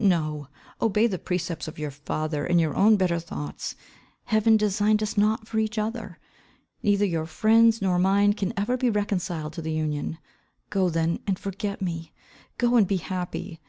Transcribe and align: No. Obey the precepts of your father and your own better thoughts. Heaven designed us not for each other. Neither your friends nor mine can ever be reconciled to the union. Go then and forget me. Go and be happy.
No. 0.00 0.46
Obey 0.80 1.08
the 1.08 1.18
precepts 1.18 1.66
of 1.66 1.76
your 1.76 1.90
father 1.90 2.46
and 2.46 2.60
your 2.60 2.72
own 2.76 2.94
better 2.94 3.18
thoughts. 3.18 3.74
Heaven 4.26 4.56
designed 4.56 5.02
us 5.02 5.18
not 5.18 5.48
for 5.48 5.58
each 5.58 5.76
other. 5.76 6.20
Neither 6.84 7.04
your 7.04 7.26
friends 7.26 7.82
nor 7.82 7.98
mine 7.98 8.34
can 8.34 8.52
ever 8.56 8.76
be 8.76 8.90
reconciled 8.90 9.54
to 9.54 9.62
the 9.62 9.72
union. 9.72 10.18
Go 10.70 10.88
then 10.88 11.18
and 11.26 11.36
forget 11.36 11.82
me. 11.82 12.12
Go 12.58 12.76
and 12.76 12.86
be 12.86 12.98
happy. 12.98 13.60